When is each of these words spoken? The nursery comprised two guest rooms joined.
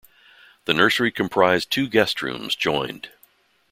The 0.65 0.73
nursery 0.73 1.11
comprised 1.11 1.69
two 1.69 1.87
guest 1.87 2.23
rooms 2.23 2.55
joined. 2.55 3.09